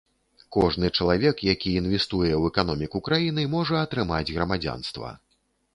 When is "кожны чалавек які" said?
0.55-1.73